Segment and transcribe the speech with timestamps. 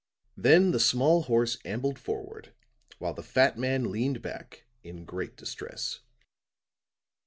[0.35, 2.53] Then the small horse ambled forward
[2.97, 5.99] while the fat man leaned back in great distress.